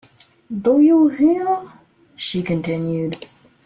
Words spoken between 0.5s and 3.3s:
'Do you hear?’ she continued.